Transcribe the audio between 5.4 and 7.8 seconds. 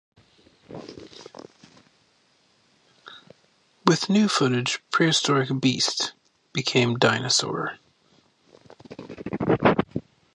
Beast" became "Dinosaur!